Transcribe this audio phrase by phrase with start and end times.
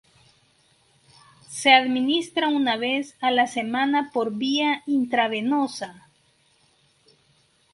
[1.47, 6.07] Se administra una vez a la semana por vía intravenosa.